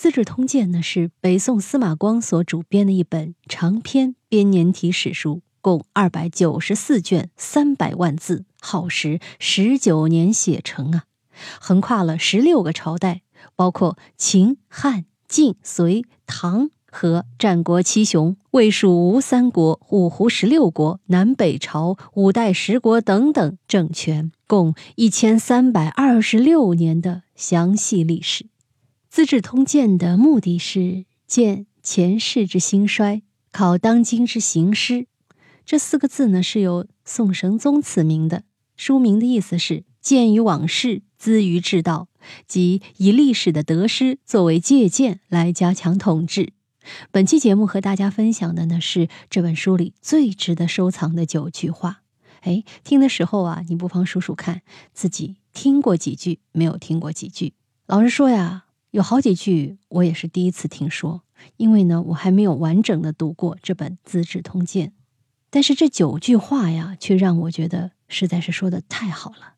[0.00, 11.04] 资治通鉴》呢是北宋司马光所主编的一本长篇编年体史书，共二百九十四卷，三百万字，耗时十九年写成啊，
[11.60, 13.20] 横跨了十六个朝代，
[13.54, 16.70] 包括秦、汉、晋、隋、唐。
[16.92, 28.44] 和战国七雄、魏、蜀、吴三国、五胡十六国、南北朝、五代十国等等政权，共一千三百二十六年的详细历史。
[29.10, 35.08] 《资治通鉴》的目的是鉴前世之兴衰，考当今之行师。
[35.66, 38.44] 这四个字呢，是由宋神宗赐名的。
[38.76, 42.06] 书名的意思是鉴于往事，资于治道，
[42.46, 46.52] 即以历史的得失作为借鉴来加强统治。
[47.10, 52.02] 本期节目和大家分享的呢是这本书里最值得收藏的九句话。
[52.42, 57.54] 哎，听的时候啊，你不妨数数看，自己听过几句，没有听过几句。
[57.88, 61.22] 老实说呀，有好几句我也是第一次听说，
[61.56, 64.88] 因为呢，我还没有完整的读过这本《资治通鉴》。
[65.48, 69.54] 但是这九句话呀，却让我觉得实在是说的太好了。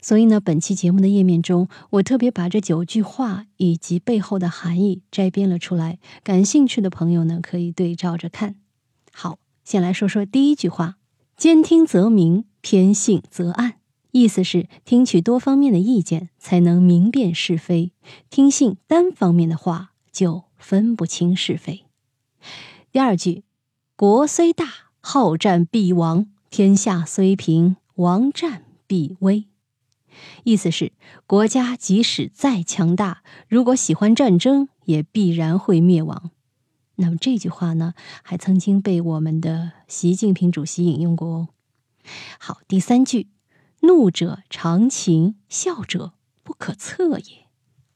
[0.00, 5.98] 所以呢，本期节目的页面中，我特别把这九句话以及背后的含义摘编了出来。
[6.22, 8.56] 感兴趣的朋友呢，可以对照着看。
[9.12, 10.96] 好，先来说说第一句话
[11.36, 13.74] ：“兼听则明，偏信则暗。”
[14.12, 17.90] 意思是听取多方面的意见，才能明辨是非；
[18.30, 21.84] 听信单方面的话，就分不清是非。
[22.92, 23.42] 第二句
[23.96, 24.66] ：“国虽大，
[25.00, 29.46] 好战必亡；天下虽平，亡战必危。”
[30.44, 30.92] 意思是，
[31.26, 36.30] 国家即使再强大，如果喜欢战争，也必然会灭亡。
[36.96, 41.48] 那么这句话呢，还曾经被我们的习近平主席引用过哦。
[42.38, 43.28] 好，第三句，
[43.82, 47.46] 怒者常情，笑者不可测也。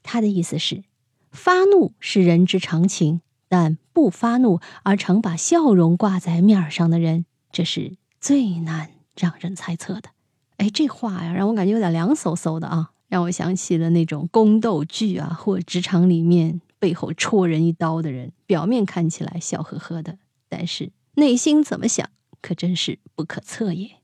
[0.02, 0.84] 他的意思是，
[1.30, 10.10] 发怒是人之常情，但不发怒而常把笑容挂在面上的人，这是最难让人猜测的。
[10.56, 22.10] 哎，这话呀，让我感觉有点凉飕飕的啊，让我想起了那种宫斗剧啊，或职场里面背后戳人一刀的人，表面看起来笑呵呵的，但是内心怎么想，
[22.42, 23.96] 可真是不可测也。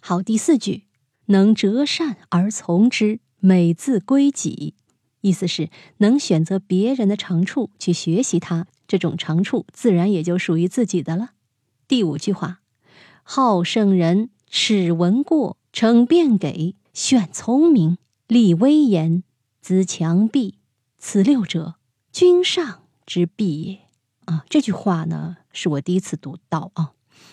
[0.00, 0.85] 好，第四句，
[1.26, 4.74] 能折善而从之，美自归己，
[5.20, 11.30] 意思是能选择别人的长处去学习他，这种长处自然也就属于自己的了。
[11.86, 12.60] 第五句话，
[13.22, 15.58] 好胜人，耻闻过。
[15.72, 17.98] 称辩给，炫聪明，
[18.28, 19.22] 立威严，
[19.60, 20.54] 资强弊，
[20.96, 21.74] 此六者，
[22.10, 23.78] 君上之弊也。
[24.24, 26.92] 啊，这句话呢，是我第一次读到啊。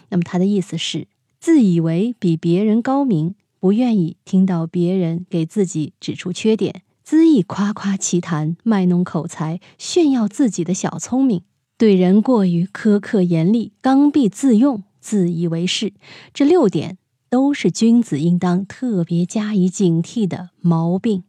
[0.10, 1.08] 那么他的意思是，
[1.40, 11.44] 自以为比别人高明，不愿意听到别人给自己指出缺点，恣意夸夸其谈，卖弄口才，炫耀自己的小聪明，
[11.78, 15.94] 对人过于苛刻严厉，刚愎自用，自以为是。
[16.34, 16.98] 这六点。
[17.30, 21.24] 都是君子应当特别加以警惕的毛病。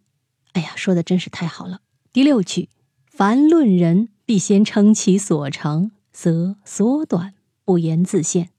[0.53, 1.83] 哎呀，说的真是太好了。
[2.13, 2.69] 第六句，
[3.07, 7.33] 凡论人，必先称其所长，则所短
[7.65, 8.51] 不言自现。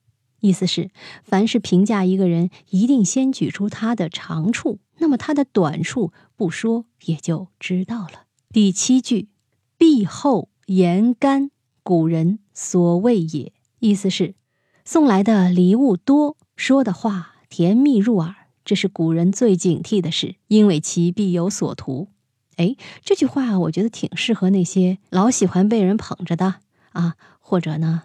[0.46, 0.92] 意思是，
[1.24, 8.26] 凡是评价一个人，一定先举出他的长处，那么他的短处不说也就知道了。
[8.54, 9.30] 第七句，
[9.78, 11.50] 必厚言干，
[11.82, 13.52] 古人所谓也。
[13.80, 14.36] 意思是，
[14.84, 17.32] 送来的礼物多，说的话。
[17.48, 18.36] 甜蜜入耳，
[18.66, 22.10] 这是古人最警惕的事，因为其必有所图。
[22.58, 26.56] 哎，这句话我觉得挺适合那些老喜欢被人捧着的
[26.92, 28.04] 啊，或者呢，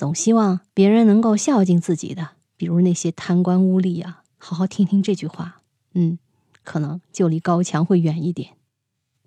[0.00, 4.22] 总希望别人能够孝敬自己的，比如那些贪官污吏啊。
[4.38, 5.60] 好好听听这句话，
[5.92, 6.18] 嗯，
[6.64, 8.52] 可能就离高墙会远一点。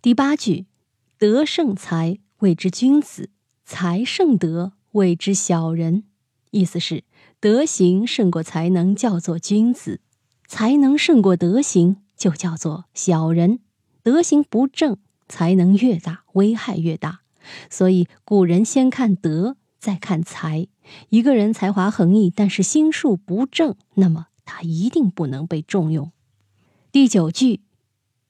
[0.01, 0.65] 第八句，
[1.19, 3.29] 德胜才谓之君子，
[3.63, 6.05] 才胜德谓之小人。
[6.49, 7.03] 意思是。
[7.39, 9.99] 德行胜过才能，叫做君子；
[10.47, 13.59] 才能胜过德行，就叫做小人。
[14.01, 14.97] 德行不正，
[15.29, 17.19] 才能越大，危害越大。
[17.69, 20.67] 所以古人先看德，再看才。
[21.09, 26.13] 一个人才华横溢，但是心术不正，那么他一定不能被重用。
[26.89, 27.59] 第九句，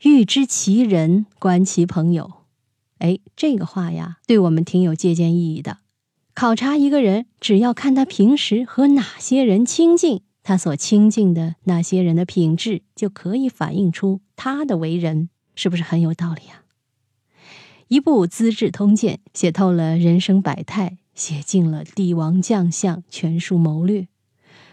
[0.02, 2.32] 欲知其人，观其朋友。
[2.98, 5.78] 哎，这个话呀，对我们挺有借鉴意义的。
[6.34, 16.64] 考察一个人，只要看他平时和哪些人亲近，他所亲近的那些人的品质，就可以反映出他的为人，是不是很有道理啊？
[17.90, 24.08] 一部《资治通鉴》写透了人生百态，写尽了帝王将相权术谋略。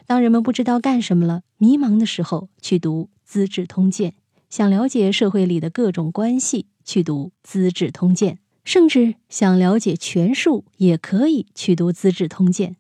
[0.07, 4.11] 当人们不知道干什么了、迷茫的时候，去读《资治通鉴》；
[4.49, 8.35] 想了解社会里的各种关系，去读《资治通鉴》。
[8.63, 12.77] 甚至想了解权术，也可以去读《资治通鉴》。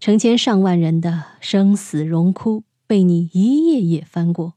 [0.00, 4.54] 成千上万人的生死荣枯，被你一页页翻过；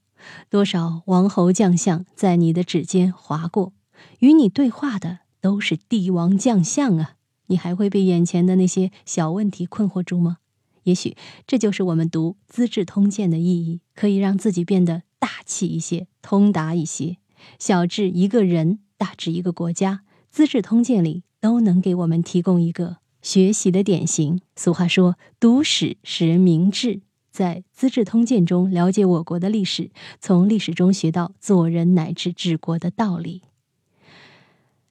[0.50, 3.74] 多少王侯将相在你的指尖划过，
[4.20, 7.16] 与你对话的都是帝王将相啊！
[7.52, 10.38] 你还会被眼前的那些小问题困惑住吗？
[10.84, 17.18] 也许这就是我们读《资治通鉴》的意义，可以让自己变得大气一些、通达一些。
[17.60, 24.40] 小至一个人，大至一个国家，《资治通鉴》里都能给我们提供一个学习的典型。
[24.56, 27.02] 俗话说：“读史使人明智。”
[27.32, 33.42] 在《资治通鉴》中了解我国的历史，从历史中学到做人乃至治国的道理。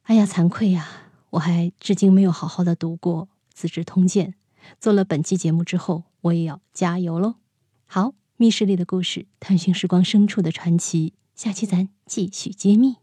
[0.03, 0.89] 哎呀，惭愧呀！
[1.31, 4.29] 我还至今没有好好的读过《资治通鉴》。
[4.79, 7.37] 做了本期节目之后，我也要加油喽！
[7.87, 13.00] 好，密室里的故事，探寻时光深处的传奇，下期咱继续揭秘。